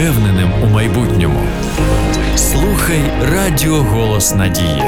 впевненим 0.00 0.50
у 0.62 0.66
майбутньому. 0.66 1.40
Слухай 2.36 3.00
Радіо 3.22 3.82
Голос 3.82 4.34
Надії. 4.34 4.82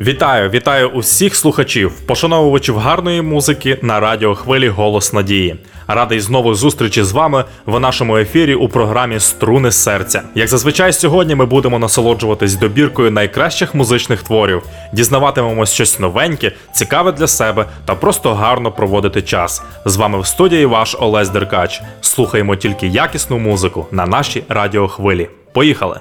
Вітаю, 0.00 0.50
вітаю 0.50 0.88
усіх 0.88 1.36
слухачів, 1.36 1.92
пошановувачів 2.06 2.78
гарної 2.78 3.22
музики 3.22 3.78
на 3.82 4.00
радіохвилі 4.00 4.68
Голос 4.68 5.12
Надії. 5.12 5.56
Радий 5.88 6.20
знову 6.20 6.54
зустрічі 6.54 7.02
з 7.02 7.12
вами 7.12 7.44
в 7.66 7.80
нашому 7.80 8.16
ефірі 8.16 8.54
у 8.54 8.68
програмі 8.68 9.20
Струни 9.20 9.72
серця. 9.72 10.22
Як 10.34 10.48
зазвичай, 10.48 10.92
сьогодні 10.92 11.34
ми 11.34 11.46
будемо 11.46 11.78
насолоджуватись 11.78 12.54
добіркою 12.54 13.10
найкращих 13.10 13.74
музичних 13.74 14.22
творів, 14.22 14.62
дізнаватимемось 14.92 15.72
щось 15.72 15.98
новеньке, 15.98 16.52
цікаве 16.72 17.12
для 17.12 17.26
себе 17.26 17.66
та 17.84 17.94
просто 17.94 18.34
гарно 18.34 18.72
проводити 18.72 19.22
час. 19.22 19.62
З 19.84 19.96
вами 19.96 20.20
в 20.20 20.26
студії 20.26 20.66
ваш 20.66 20.96
Олесь 21.00 21.28
Деркач. 21.28 21.82
Слухаємо 22.00 22.56
тільки 22.56 22.86
якісну 22.86 23.38
музику 23.38 23.86
на 23.90 24.06
нашій 24.06 24.44
радіохвилі. 24.48 25.28
Поїхали! 25.52 26.00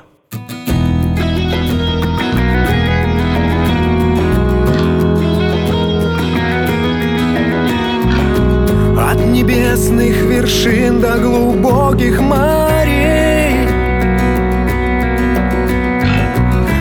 Вершин 10.49 10.99
до 10.99 11.17
глубоких 11.20 12.20
морей. 12.21 13.67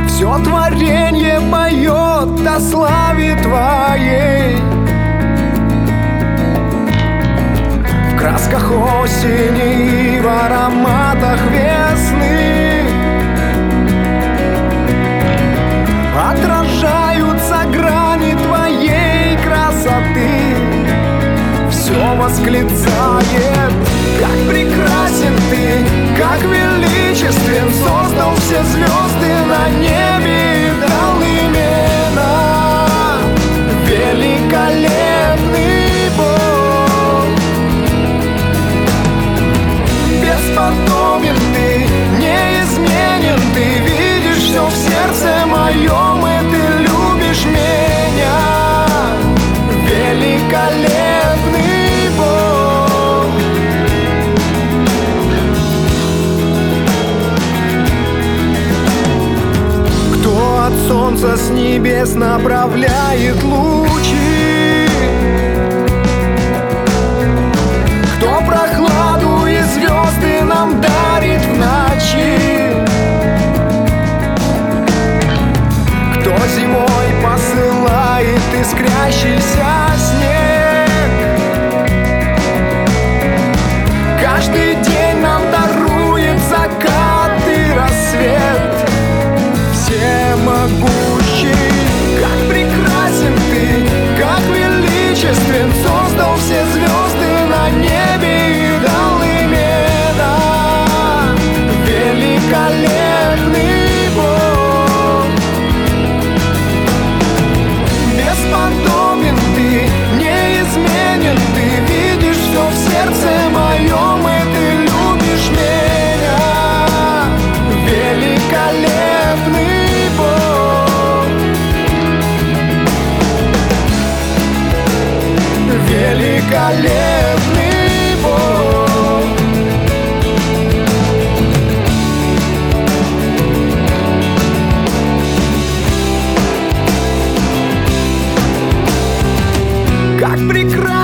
Все 0.07 0.39
творение 0.43 1.41
поет 1.53 2.47
о 2.47 2.61
славе 2.61 3.37
Твоей. 3.43 4.57
В 8.13 8.19
красках 8.19 8.71
осени 9.03 9.98
восклицает. 22.29 23.73
Как 24.21 24.49
прекрасен 24.49 25.35
ты, 25.51 26.21
как 26.21 26.43
величествен 26.43 27.71
Создал 27.73 28.35
все 28.37 28.63
звезды 28.65 29.35
на 29.47 29.69
небе 29.81 30.48
солнце 61.19 61.37
с 61.37 61.51
небес 61.51 62.15
направляет 62.15 63.43
лучи 63.43 63.88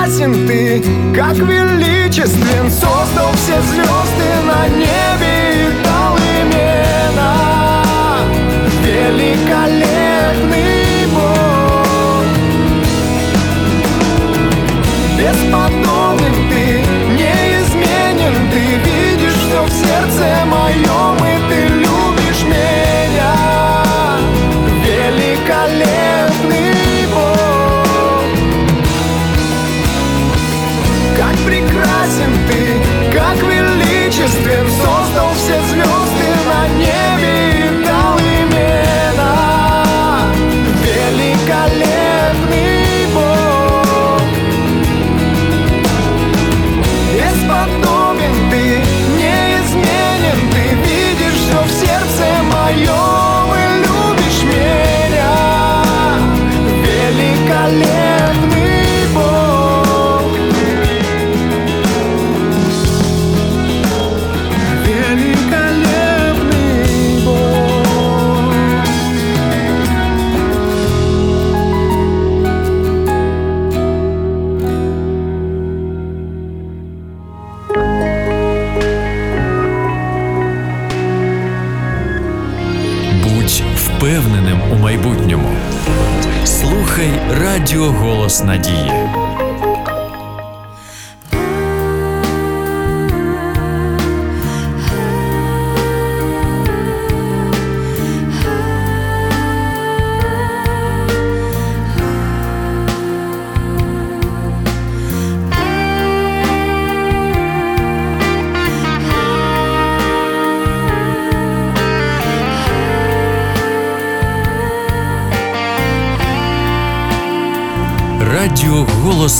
прекрасен 0.05 0.47
ты, 0.47 0.81
как 1.15 1.35
величествен 1.35 2.69
Создал 2.69 3.31
все 3.33 3.59
звезды 3.61 4.41
на 4.45 4.67
небе 4.69 5.53
и 5.53 5.69
дал 5.83 6.15
имена. 6.17 8.23
Великолепный 8.83 11.07
Бог. 11.13 12.25
Бесподобен 15.17 15.94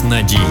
Надії. 0.10 0.45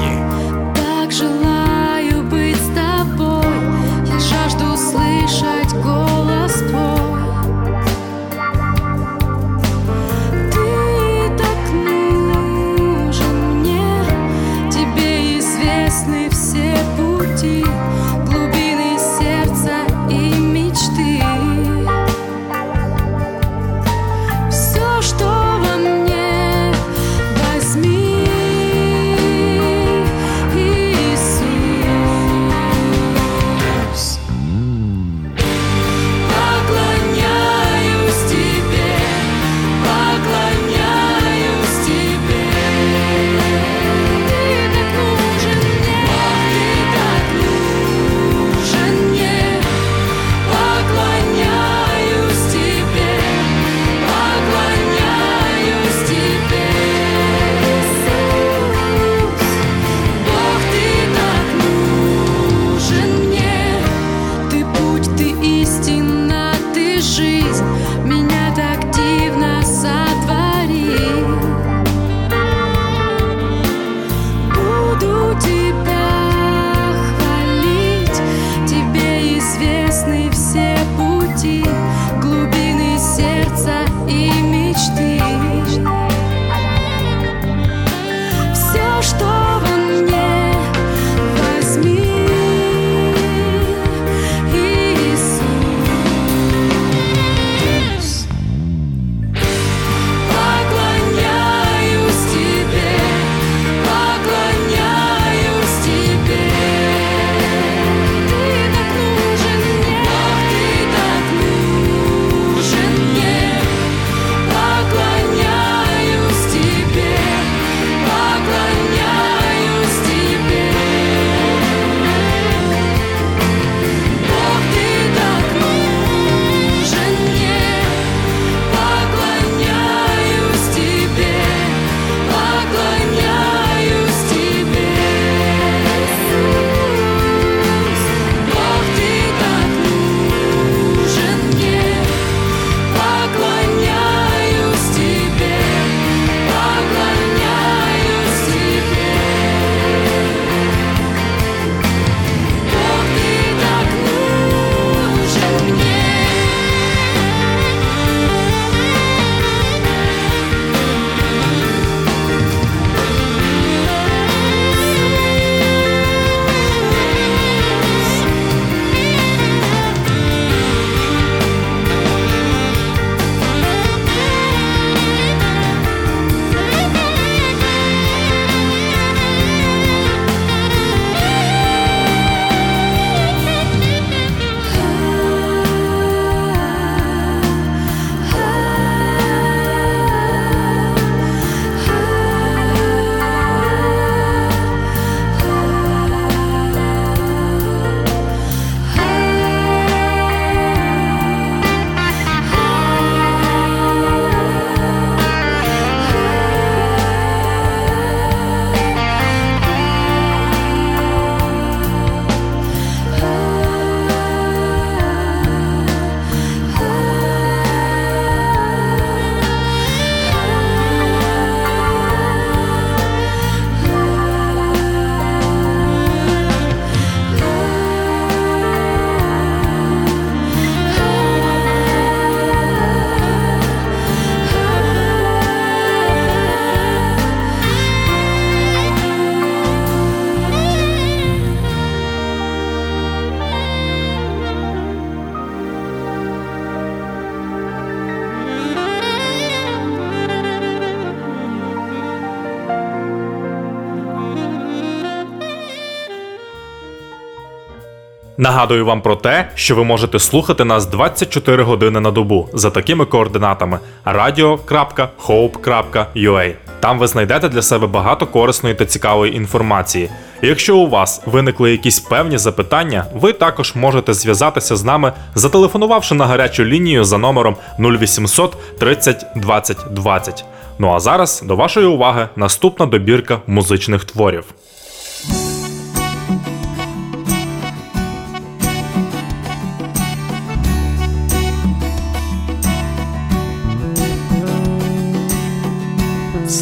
Нагадую 258.44 258.86
вам 258.86 259.03
про 259.03 259.17
те, 259.17 259.48
що 259.55 259.77
ви 259.77 259.84
можете 259.84 260.19
слухати 260.19 260.65
нас 260.65 260.86
24 260.86 261.63
години 261.63 262.01
на 262.01 262.10
добу 262.10 262.48
за 262.55 262.70
такими 262.70 263.05
координатами 263.05 263.79
radio.hope.ua. 264.06 266.55
Там 266.81 266.98
ви 266.98 267.06
знайдете 267.06 267.48
для 267.48 267.63
себе 267.63 267.86
багато 267.86 268.27
корисної 268.27 268.74
та 268.74 268.86
цікавої 268.86 269.36
інформації. 269.36 270.10
Якщо 270.43 270.77
у 270.77 270.89
вас 270.89 271.22
виникли 271.27 271.72
якісь 271.72 272.01
певні 272.01 272.39
запитання, 272.39 273.05
ви 273.15 273.32
також 273.32 273.74
можете 273.74 274.15
зв'язатися 274.15 274.77
з 274.77 274.84
нами, 274.84 275.13
зателефонувавши 275.34 276.15
на 276.15 276.27
гарячу 276.27 276.65
лінію 276.65 277.05
за 277.05 277.19
номером 277.19 277.56
0800 277.79 278.56
30 278.79 279.27
20 279.36 279.79
20. 279.91 280.44
Ну 280.79 280.94
а 280.94 281.01
зараз 281.01 281.43
до 281.46 281.56
вашої 281.56 281.86
уваги 281.86 282.29
наступна 282.36 282.86
добірка 282.86 283.41
музичних 283.46 284.05
творів. 284.05 284.44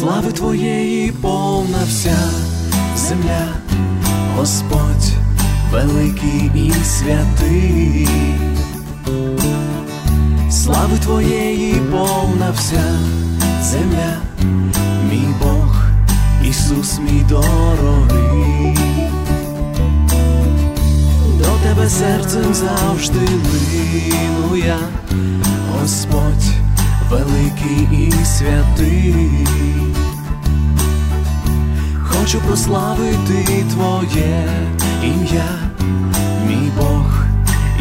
Слави 0.03 0.31
Твоєї 0.31 1.11
повна 1.11 1.77
вся 1.87 2.17
земля, 2.95 3.47
Господь 4.37 5.13
великий 5.71 6.51
і 6.55 6.73
святий, 6.85 8.07
слави 10.51 10.97
Твоєї 11.03 11.73
повна 11.73 12.51
вся 12.51 12.99
земля, 13.61 14.17
мій 15.11 15.27
Бог, 15.41 15.75
Ісус 16.49 16.99
мій 16.99 17.25
дорогий, 17.29 18.77
до 21.37 21.49
Тебе 21.63 21.89
серцем 21.89 22.53
завжди 22.53 23.19
лину 23.19 24.57
я, 24.65 24.79
Господь 25.79 26.53
великий 27.09 28.07
і 28.07 28.25
святий. 28.25 29.52
Хочу 32.33 32.45
прославити 32.47 33.65
Твоє 33.73 34.49
ім'я, 35.03 35.59
мій 36.47 36.71
Бог, 36.77 37.25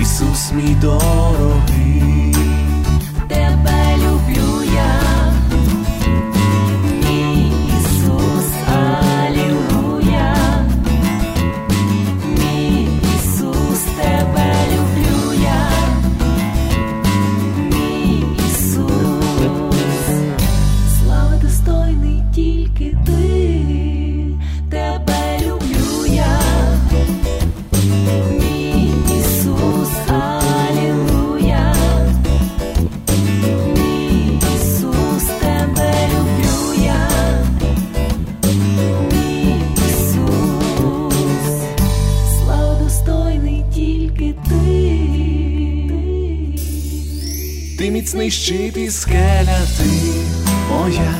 Ісус 0.00 0.52
мій 0.52 0.76
дорогий. 0.80 2.32
Щит 48.42 48.76
і 48.76 48.90
скеля, 48.90 49.58
ти 49.78 49.90
моя, 50.70 51.14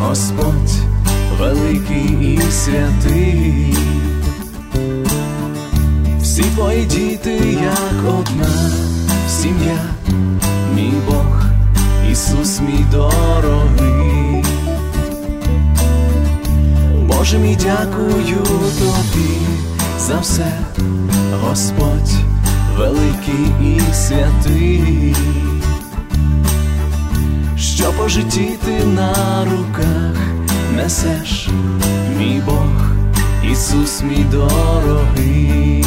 Господь 0.00 0.72
великий 1.38 2.34
і 2.34 2.40
святий. 2.50 3.76
Всі 6.20 6.42
твої 6.42 6.84
діти, 6.84 7.58
як 7.62 8.14
одна 8.18 8.70
сім'я, 9.28 9.78
мій 10.74 10.92
Бог, 11.08 11.42
Ісус 12.12 12.60
мій 12.60 12.84
дорогий. 12.92 14.44
Боже 17.06 17.38
мій 17.38 17.58
дякую 17.62 18.42
тобі 18.78 19.38
за 19.98 20.18
все, 20.18 20.52
Господь 21.42 22.14
великий 22.78 23.74
і 23.76 23.94
святий, 23.94 25.14
що 27.86 27.92
по 27.92 28.08
житті 28.08 28.58
ти 28.64 28.84
на 28.84 29.44
руках 29.44 30.16
несеш, 30.76 31.48
мій 32.18 32.42
Бог, 32.46 32.90
Ісус 33.52 34.02
мій 34.02 34.24
дорогий. 34.30 35.84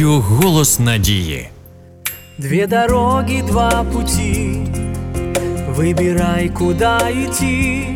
Радіо 0.00 0.20
Голос 0.20 0.78
Надії. 0.78 1.48
Две 2.38 2.66
дороги, 2.66 3.42
два 3.46 3.84
пути 3.92 4.66
Выбирай, 5.76 6.48
куда 6.48 6.98
идти 7.10 7.86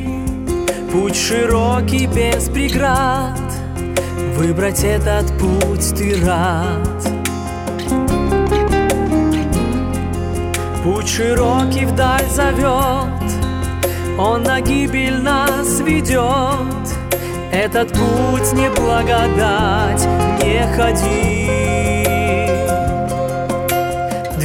Путь 0.92 1.16
широкий, 1.16 2.07
без 2.07 2.49
преград 2.49 3.40
Выбрать 4.37 4.85
этот 4.85 5.38
путь 5.38 5.95
ты 5.99 6.26
рад 6.26 7.12
Путь 10.85 11.09
широкий 11.09 11.87
вдаль 11.87 12.28
зовет 12.30 13.28
Он 14.19 14.42
на 14.42 14.61
гибель 14.61 15.23
нас 15.23 15.80
ведет 15.80 16.85
Этот 17.52 17.88
путь 17.92 18.52
не 18.52 18.69
благодать 18.71 20.07
Не 20.42 20.66
ходи 20.76 21.74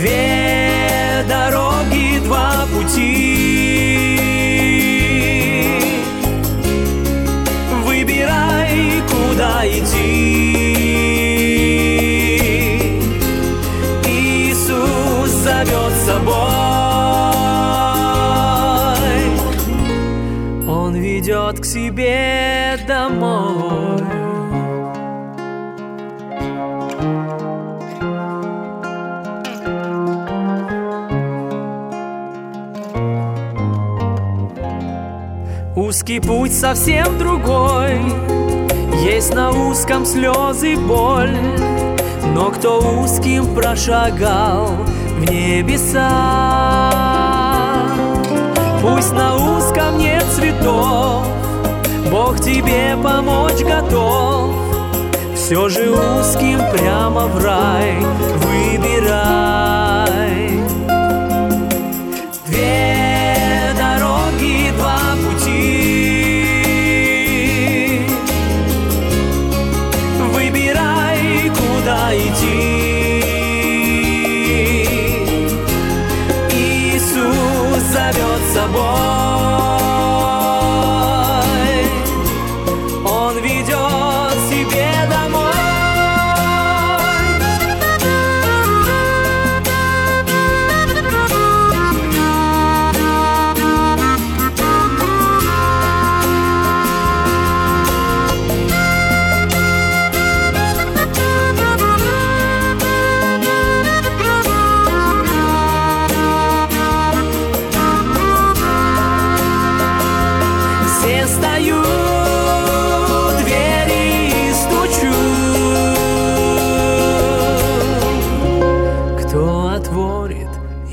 Две 0.00 0.29
Узкий 36.10 36.26
путь 36.26 36.52
совсем 36.52 37.18
другой. 37.18 38.00
Есть 39.00 39.32
на 39.32 39.50
узком 39.50 40.04
слезы 40.04 40.74
боль 40.76 41.36
Но 42.34 42.50
кто 42.50 42.80
узким 42.80 43.54
прошагал 43.54 44.70
в 45.18 45.30
небеса. 45.30 46.10
Пусть 48.82 49.12
на 49.12 49.36
узком 49.36 49.98
нет 49.98 50.24
цветов 50.34 51.24
Бог 52.10 52.40
тебе 52.40 52.96
помочь 53.00 53.62
готов. 53.62 54.52
Все 55.36 55.68
же 55.68 55.92
узким 55.92 56.58
прямо 56.72 57.28
в 57.28 57.40
рай 57.40 57.94
Выбирай 58.34 59.59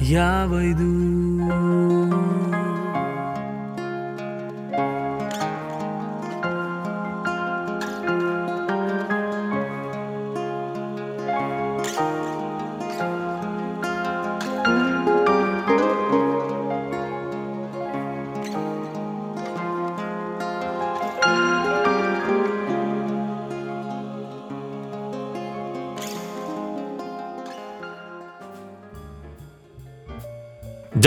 я 0.07 0.47
войду 0.47 0.96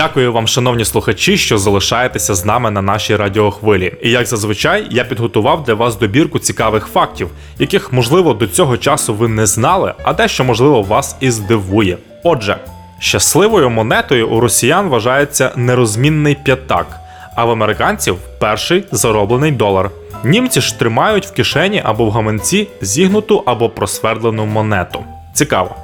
Дякую 0.00 0.32
вам, 0.32 0.46
шановні 0.46 0.84
слухачі, 0.84 1.36
що 1.36 1.58
залишаєтеся 1.58 2.34
з 2.34 2.44
нами 2.44 2.70
на 2.70 2.82
нашій 2.82 3.16
радіохвилі. 3.16 3.94
І 4.02 4.10
як 4.10 4.26
зазвичай, 4.26 4.86
я 4.90 5.04
підготував 5.04 5.64
для 5.64 5.74
вас 5.74 5.96
добірку 5.96 6.38
цікавих 6.38 6.86
фактів, 6.86 7.28
яких, 7.58 7.92
можливо, 7.92 8.34
до 8.34 8.46
цього 8.46 8.76
часу 8.76 9.14
ви 9.14 9.28
не 9.28 9.46
знали, 9.46 9.94
а 10.02 10.12
дещо, 10.12 10.44
можливо, 10.44 10.82
вас 10.82 11.16
і 11.20 11.30
здивує. 11.30 11.98
Отже, 12.24 12.56
щасливою 12.98 13.70
монетою 13.70 14.28
у 14.28 14.40
росіян 14.40 14.88
вважається 14.88 15.52
нерозмінний 15.56 16.34
п'ятак, 16.44 17.00
а 17.36 17.44
в 17.44 17.50
американців 17.50 18.16
перший 18.38 18.84
зароблений 18.92 19.52
долар. 19.52 19.90
Німці 20.24 20.60
ж 20.60 20.78
тримають 20.78 21.26
в 21.26 21.32
кишені 21.32 21.82
або 21.84 22.04
в 22.04 22.10
гаманці 22.10 22.68
зігнуту 22.80 23.42
або 23.46 23.68
просвердлену 23.68 24.46
монету. 24.46 25.04
Цікаво. 25.34 25.76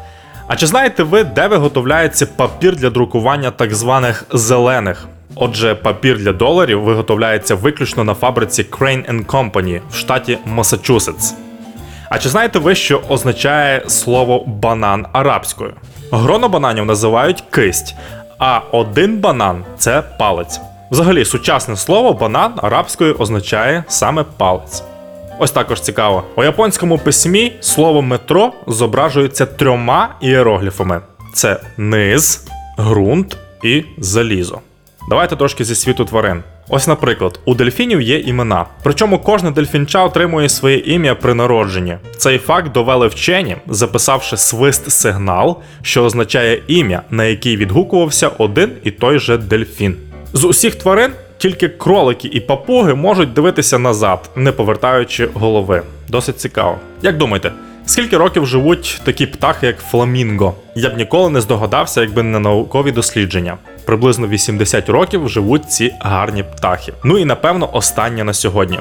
А 0.49 0.57
чи 0.57 0.67
знаєте 0.67 1.03
ви, 1.03 1.25
де 1.25 1.49
виготовляється 1.49 2.27
папір 2.27 2.77
для 2.77 2.91
друкування 2.91 3.51
так 3.51 3.75
званих 3.75 4.25
зелених? 4.33 5.09
Отже, 5.35 5.75
папір 5.75 6.19
для 6.19 6.33
доларів 6.33 6.83
виготовляється 6.83 7.55
виключно 7.55 8.05
на 8.05 8.15
фабриці 8.15 8.63
Crane 8.63 9.27
Company 9.27 9.81
в 9.91 9.95
штаті 9.95 10.39
Масачусетс. 10.45 11.35
А 12.11 12.19
чи 12.19 12.29
знаєте 12.29 12.59
ви, 12.59 12.75
що 12.75 13.03
означає 13.09 13.83
слово 13.89 14.45
банан 14.47 15.07
арабською? 15.13 15.75
Гроно 16.13 16.49
бананів 16.49 16.87
називають 16.87 17.45
кисть, 17.51 17.95
а 18.39 18.61
один 18.73 19.19
банан 19.19 19.65
це 19.79 20.03
палець. 20.19 20.61
Взагалі, 20.91 21.25
сучасне 21.25 21.77
слово 21.77 22.13
банан 22.13 22.53
арабською 22.57 23.15
означає 23.19 23.85
саме 23.89 24.25
палець. 24.37 24.83
Ось 25.39 25.51
також 25.51 25.81
цікаво. 25.81 26.25
У 26.37 26.45
японському 26.45 26.99
письмі 26.99 27.53
слово 27.61 28.03
метро 28.03 28.53
зображується 28.67 29.47
трьома 29.47 30.15
ієрогліфами: 30.21 31.01
це 31.35 31.61
низ, 31.77 32.47
ґрунт 32.79 33.37
і 33.65 33.85
залізо. 33.99 34.61
Давайте 35.09 35.37
трошки 35.37 35.65
зі 35.65 35.75
світу 35.75 36.05
тварин. 36.05 36.43
Ось, 36.69 36.87
наприклад, 36.87 37.41
у 37.45 37.55
дельфінів 37.55 38.01
є 38.01 38.19
імена. 38.19 38.67
Причому 38.83 39.19
кожне 39.19 39.51
дельфінча 39.51 40.05
отримує 40.05 40.49
своє 40.49 40.77
ім'я 40.77 41.15
при 41.15 41.35
народженні. 41.35 41.97
Цей 42.17 42.39
факт 42.39 42.73
довели 42.73 43.07
вчені, 43.07 43.57
записавши 43.67 44.37
свист-сигнал, 44.37 45.57
що 45.83 46.05
означає 46.05 46.63
ім'я, 46.69 47.03
на 47.11 47.25
який 47.25 47.57
відгукувався 47.57 48.29
один 48.39 48.71
і 48.85 48.91
той 48.91 49.19
же 49.19 49.39
дельфін. 49.39 49.97
З 50.33 50.45
усіх 50.45 50.75
тварин 50.75 51.11
тільки 51.39 51.69
кролики 51.69 52.29
і 52.29 52.41
папуги 52.41 52.95
можуть 52.95 53.33
дивитися 53.33 53.79
назад, 53.79 54.31
не 54.37 54.53
повертаючи 54.53 55.29
голови. 55.35 55.83
Досить 56.09 56.41
цікаво. 56.41 56.79
Як 57.03 57.17
думаєте, 57.17 57.53
скільки 57.87 58.17
років 58.17 58.47
живуть 58.47 59.01
такі 59.05 59.27
птахи, 59.27 59.67
як 59.67 59.79
фламінго? 59.79 60.55
Я 60.75 60.91
б 60.91 60.97
ніколи 60.97 61.31
не 61.31 61.41
здогадався, 61.41 62.01
якби 62.01 62.23
не 62.23 62.39
наукові 62.39 62.93
дослідження. 62.93 63.57
Приблизно 63.85 64.29
80 64.29 64.89
років 64.89 65.29
живуть 65.29 65.71
ці 65.71 65.95
гарні 66.01 66.43
птахи. 66.43 66.93
Ну 67.05 67.19
і 67.19 67.25
напевно 67.25 67.71
останнє 67.73 68.25
на 68.25 68.33
сьогодні. 68.33 68.79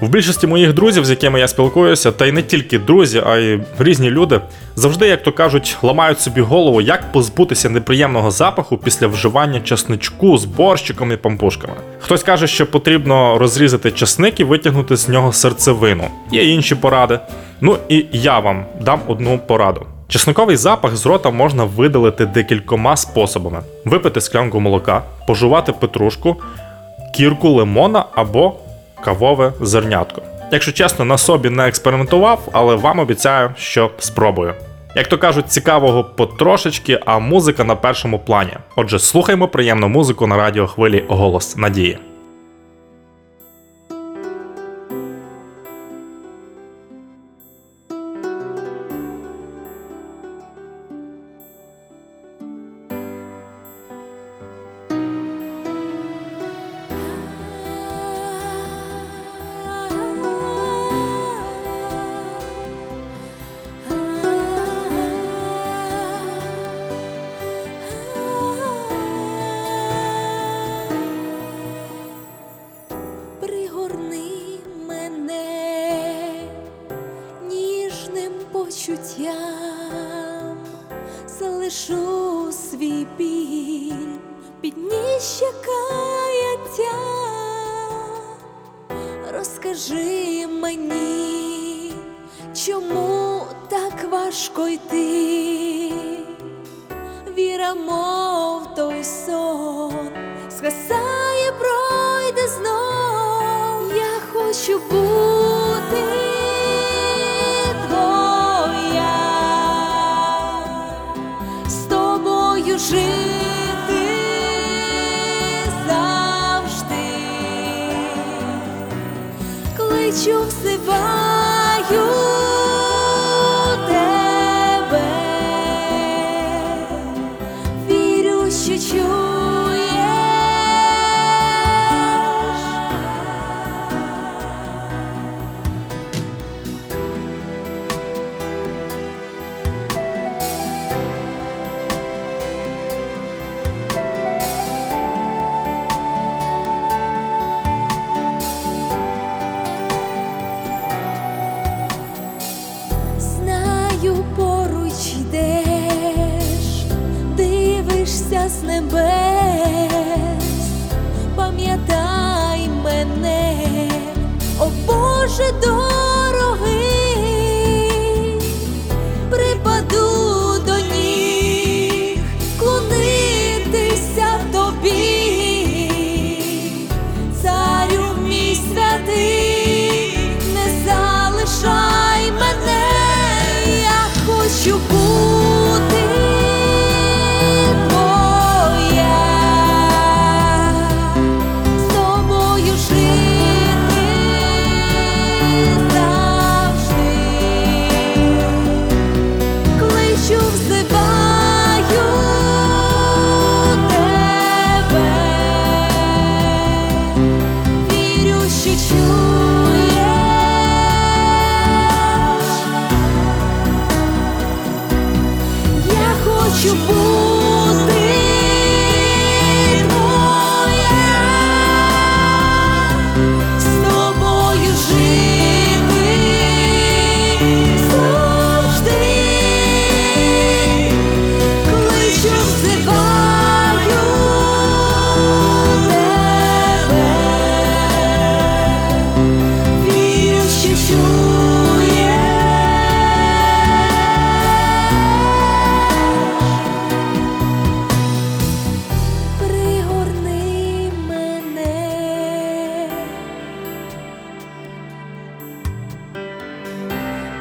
В 0.00 0.08
більшості 0.08 0.46
моїх 0.46 0.72
друзів, 0.72 1.04
з 1.04 1.10
якими 1.10 1.40
я 1.40 1.48
спілкуюся, 1.48 2.12
та 2.12 2.26
й 2.26 2.32
не 2.32 2.42
тільки 2.42 2.78
друзі, 2.78 3.22
а 3.26 3.36
й 3.36 3.60
різні 3.78 4.10
люди, 4.10 4.40
завжди, 4.76 5.06
як 5.06 5.22
то 5.22 5.32
кажуть, 5.32 5.76
ламають 5.82 6.20
собі 6.20 6.40
голову, 6.40 6.80
як 6.80 7.12
позбутися 7.12 7.70
неприємного 7.70 8.30
запаху 8.30 8.76
після 8.76 9.06
вживання 9.06 9.60
часничку 9.60 10.38
з 10.38 10.44
борщиком 10.44 11.12
і 11.12 11.16
пампушками. 11.16 11.74
Хтось 12.00 12.22
каже, 12.22 12.46
що 12.46 12.70
потрібно 12.70 13.38
розрізати 13.38 13.90
часник 13.90 14.40
і 14.40 14.44
витягнути 14.44 14.96
з 14.96 15.08
нього 15.08 15.32
серцевину. 15.32 16.04
Є 16.32 16.44
інші 16.44 16.74
поради. 16.74 17.18
Ну 17.60 17.76
і 17.88 18.06
я 18.12 18.38
вам 18.38 18.64
дам 18.80 19.00
одну 19.06 19.38
пораду. 19.38 19.86
Чесниковий 20.08 20.56
запах 20.56 20.96
з 20.96 21.06
рота 21.06 21.30
можна 21.30 21.64
видалити 21.64 22.26
декількома 22.26 22.96
способами: 22.96 23.60
випити 23.84 24.20
склянку 24.20 24.60
молока, 24.60 25.02
пожувати 25.26 25.72
петрушку, 25.72 26.36
кірку 27.16 27.48
лимона 27.48 28.04
або 28.14 28.54
кавове 29.04 29.52
зернятко. 29.60 30.22
Якщо 30.52 30.72
чесно, 30.72 31.04
на 31.04 31.18
собі 31.18 31.50
не 31.50 31.68
експериментував, 31.68 32.48
але 32.52 32.74
вам 32.74 32.98
обіцяю, 32.98 33.50
що 33.56 33.90
спробую. 33.98 34.54
Як 34.96 35.06
то 35.08 35.18
кажуть, 35.18 35.50
цікавого 35.50 36.04
потрошечки, 36.04 37.00
а 37.06 37.18
музика 37.18 37.64
на 37.64 37.76
першому 37.76 38.18
плані. 38.18 38.52
Отже, 38.76 38.98
слухаймо 38.98 39.48
приємну 39.48 39.88
музику 39.88 40.26
на 40.26 40.36
радіохвилі 40.36 41.04
Голос 41.08 41.56
Надії. 41.56 41.98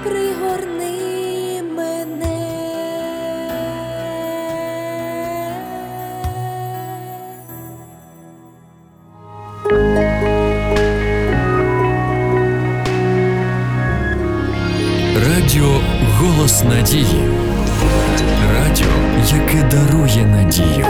Пригорни 0.03 1.63
мене. 1.75 2.43
Радіо 15.15 15.79
Голос 16.17 16.63
Надії. 16.63 17.29
Радіо, 18.53 18.87
яке 19.31 19.63
дарує 19.63 20.25
надію. 20.25 20.85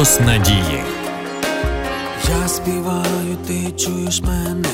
Голос 0.00 0.20
Надії. 0.20 0.82
Я 2.28 2.48
співаю, 2.48 3.36
ти 3.46 3.72
чуєш 3.76 4.22
мене, 4.22 4.68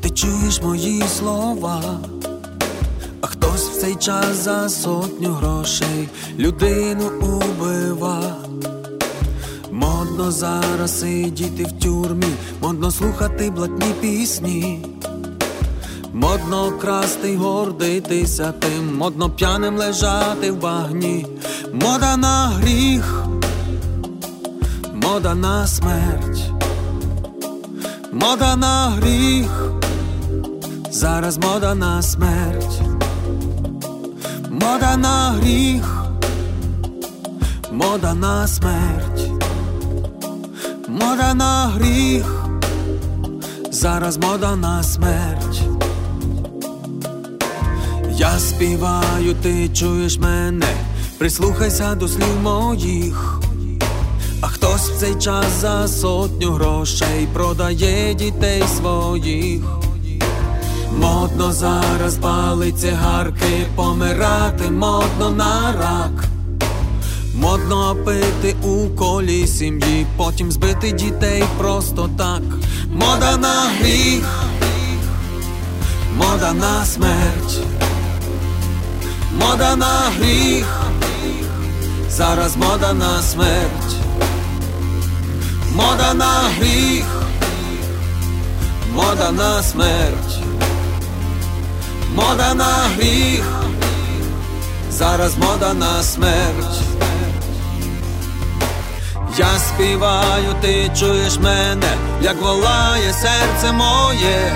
ти 0.00 0.10
чуєш 0.10 0.62
мої 0.62 1.02
слова. 1.18 2.00
А 3.20 3.26
хтось 3.26 3.68
в 3.68 3.80
цей 3.80 3.94
час 3.94 4.36
за 4.44 4.68
сотню 4.68 5.28
грошей 5.28 6.08
людину 6.38 7.10
убива. 7.22 8.36
Модно 9.70 10.30
зараз 10.30 11.00
сидіти 11.00 11.64
в 11.64 11.72
тюрмі, 11.82 12.32
модно 12.62 12.90
слухати 12.90 13.50
блатні 13.50 13.92
пісні. 14.00 14.86
Модно 16.12 16.72
красти 16.80 17.36
гордитися 17.36 18.52
тим, 18.52 18.96
модно 18.96 19.30
п'яним 19.30 19.76
лежати 19.76 20.50
в 20.50 20.60
багні, 20.60 21.26
мода 21.72 22.16
на 22.16 22.46
гріх, 22.46 23.17
мода 25.08 25.34
на 25.34 25.66
смерть, 25.66 26.52
мода 28.12 28.56
на 28.56 28.90
гріх, 28.90 29.72
зараз 30.90 31.38
мода 31.38 31.74
на 31.74 32.02
смерть, 32.02 32.80
мода 34.50 34.96
на 34.96 35.30
гріх, 35.30 36.04
мода 37.72 38.14
на 38.14 38.46
смерть, 38.46 39.30
мода 40.88 41.34
на 41.34 41.72
гріх, 41.74 42.46
зараз 43.70 44.16
мода 44.16 44.56
на 44.56 44.82
смерть. 44.82 45.62
Я 48.10 48.38
співаю, 48.38 49.34
ти 49.42 49.68
чуєш 49.68 50.18
мене, 50.18 50.74
прислухайся 51.18 51.94
до 51.94 52.08
слів 52.08 52.42
моїх. 52.42 53.37
Хтось 54.68 54.90
в 54.90 55.00
цей 55.00 55.14
час 55.14 55.46
за 55.60 55.88
сотню 55.88 56.50
грошей 56.50 57.28
продає 57.32 58.14
дітей 58.14 58.64
своїх. 58.76 59.62
Модно 60.98 61.52
зараз 61.52 62.14
палить 62.14 62.80
цигарки, 62.80 63.66
помирати 63.76 64.70
модно 64.70 65.30
на 65.30 65.72
рак. 65.72 66.24
Модно 67.34 67.96
пити 68.04 68.56
у 68.62 68.88
колі 68.96 69.46
сім'ї, 69.46 70.06
потім 70.16 70.52
збити 70.52 70.92
дітей 70.92 71.44
просто 71.58 72.10
так. 72.18 72.42
Мода 72.92 73.36
на 73.36 73.70
гріх, 73.80 74.44
мода 76.16 76.52
на 76.52 76.84
смерть. 76.84 77.60
Мода 79.40 79.76
на 79.76 80.02
гріх, 80.18 80.80
зараз 82.10 82.56
мода 82.56 82.92
на 82.92 83.22
смерть, 83.22 83.96
мода 85.78 86.14
на 86.14 86.50
гріх, 86.58 87.04
мода 88.94 89.30
на 89.30 89.62
смерть, 89.62 90.34
мода 92.14 92.54
на 92.54 92.74
гріх, 92.96 93.44
зараз 94.90 95.38
мода 95.38 95.74
на 95.74 96.02
смерть. 96.02 96.80
Я 99.36 99.58
співаю, 99.58 100.54
ти 100.60 100.90
чуєш 100.98 101.38
мене, 101.38 101.96
як 102.22 102.42
волає 102.42 103.12
серце 103.12 103.72
моє. 103.72 104.52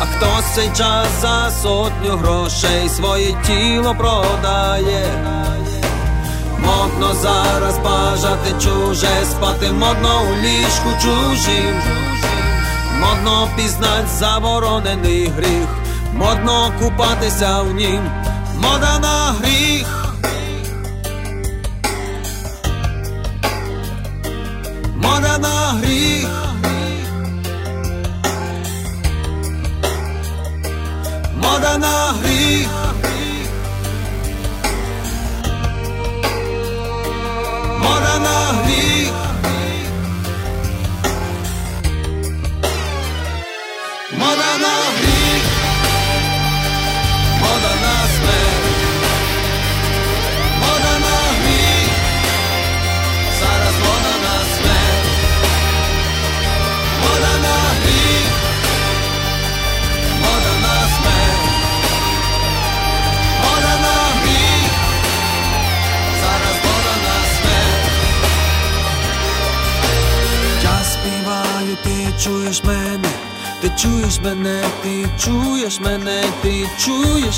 А 0.00 0.04
хтось 0.04 0.54
цей 0.54 0.68
час 0.68 1.06
за 1.20 1.50
сотню 1.62 2.16
грошей 2.16 2.88
своє 2.88 3.36
тіло 3.46 3.94
продає. 3.94 5.39
Модно 6.64 7.14
зараз 7.14 7.78
бажати 7.78 8.50
чуже, 8.64 9.08
спати 9.30 9.72
модно 9.72 10.22
у 10.30 10.42
ліжку 10.42 10.90
чужим. 11.02 11.80
Модно 13.00 13.48
пізнать 13.56 14.08
заборонений 14.08 15.26
гріх, 15.26 15.68
модно 16.14 16.72
купатися 16.80 17.60
в 17.60 17.74
нім, 17.74 18.10
мода 18.56 18.98
на 18.98 19.34
гріх. 19.40 19.86
Мода 24.96 25.38
на 25.38 25.80
гріх. 25.82 26.40
мода 31.60 31.78
на 31.78 32.14
гріх. 32.22 32.79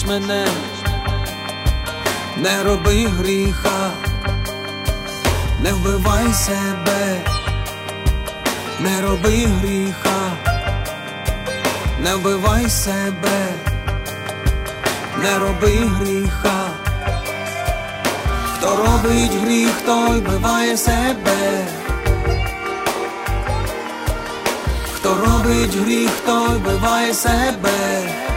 Чуєш 0.03 0.07
мене. 0.07 0.47
Не 2.37 2.63
роби 2.63 3.07
гріха, 3.07 3.91
не 5.63 5.73
вбивай 5.73 6.33
себе, 6.33 7.21
не 8.81 9.01
роби 9.01 9.47
гріха 9.47 10.53
не 12.03 12.15
вбивай 12.15 12.69
себе, 12.71 13.47
не 15.23 15.39
роби 15.39 15.77
гріха. 15.87 16.69
Хто 18.57 18.77
робить 18.77 19.35
гріх, 19.45 19.73
той 19.87 20.21
вбиває 20.21 20.77
себе. 20.77 21.67
Хто 24.93 25.15
робить 25.15 25.77
гріх, 25.77 26.11
той 26.27 26.49
вбиває 26.49 27.15
себе. 27.15 28.32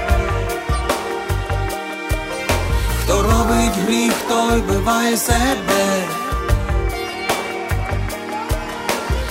Гріх, 3.77 4.13
той 4.29 4.59
вбиває 4.61 5.17
себе. 5.17 6.03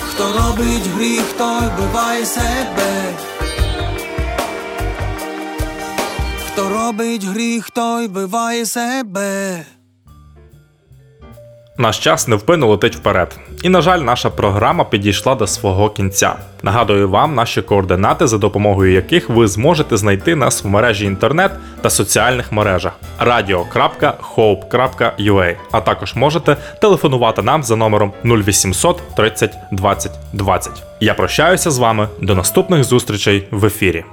Хто 0.08 0.32
робить 0.32 0.86
гріх, 0.96 1.32
той 1.38 1.68
вбиває 1.68 2.26
себе. 2.26 3.12
Хто 6.46 6.68
робить 6.68 7.24
гріх, 7.24 7.70
той 7.70 8.06
вбиває 8.06 8.66
себе. 8.66 9.64
Наш 11.78 11.98
час 11.98 12.28
невпинно 12.28 12.66
летить 12.66 12.96
вперед. 12.96 13.38
І, 13.64 13.68
на 13.68 13.80
жаль, 13.80 13.98
наша 13.98 14.30
програма 14.30 14.84
підійшла 14.84 15.34
до 15.34 15.46
свого 15.46 15.90
кінця. 15.90 16.36
Нагадую 16.62 17.08
вам 17.08 17.34
наші 17.34 17.62
координати, 17.62 18.26
за 18.26 18.38
допомогою 18.38 18.92
яких 18.92 19.30
ви 19.30 19.48
зможете 19.48 19.96
знайти 19.96 20.34
нас 20.34 20.64
в 20.64 20.68
мережі 20.68 21.06
інтернет 21.06 21.50
та 21.80 21.90
соціальних 21.90 22.52
мережах 22.52 22.92
radio.hope.ua, 23.20 25.56
а 25.70 25.80
також 25.80 26.14
можете 26.14 26.56
телефонувати 26.80 27.42
нам 27.42 27.62
за 27.62 27.76
номером 27.76 28.12
0800 28.24 29.02
30 29.16 29.56
20 29.72 30.12
20. 30.32 30.82
Я 31.00 31.14
прощаюся 31.14 31.70
з 31.70 31.78
вами 31.78 32.08
до 32.20 32.34
наступних 32.34 32.84
зустрічей 32.84 33.48
в 33.50 33.64
ефірі. 33.64 34.04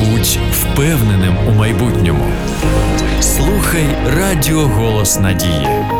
Будь 0.00 0.38
впевненим 0.52 1.36
у 1.48 1.50
майбутньому. 1.50 2.31
Слухай 3.72 3.96
Радіо 4.06 4.66
Голос 4.66 5.18
Надії. 5.18 5.91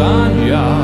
Yeah. 0.00 0.79